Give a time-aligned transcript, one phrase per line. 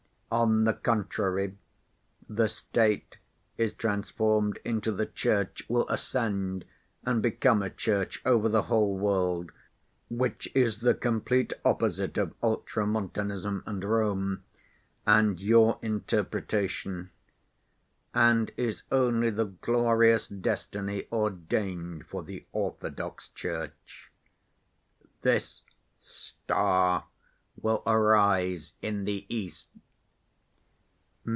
[0.33, 1.57] On the contrary,
[2.29, 3.17] the State
[3.57, 6.63] is transformed into the Church, will ascend
[7.03, 13.83] and become a Church over the whole world—which is the complete opposite of Ultramontanism and
[13.83, 14.43] Rome,
[15.05, 17.11] and your interpretation,
[18.13, 24.09] and is only the glorious destiny ordained for the Orthodox Church.
[25.23, 25.63] This
[26.05, 27.07] star
[27.61, 29.67] will arise in the east!"